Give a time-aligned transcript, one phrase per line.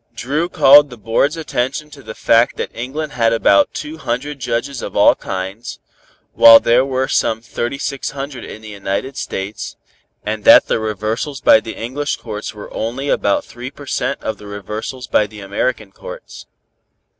[0.15, 4.81] Dru called the Board's attention to the fact that England had about two hundred judges
[4.81, 5.77] of all kinds,
[6.33, 9.75] while there were some thirty six hundred in the United States,
[10.23, 14.19] and that the reversals by the English Courts were only about three per cent.
[14.23, 16.47] of the reversals by the American Courts.